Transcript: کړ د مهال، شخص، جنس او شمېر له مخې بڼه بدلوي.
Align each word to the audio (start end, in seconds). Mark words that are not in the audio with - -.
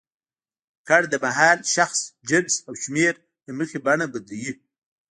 کړ 0.87 1.01
د 1.11 1.15
مهال، 1.23 1.59
شخص، 1.75 1.99
جنس 2.29 2.53
او 2.67 2.73
شمېر 2.83 3.13
له 3.45 3.51
مخې 3.59 3.77
بڼه 3.85 4.05
بدلوي. 4.13 4.53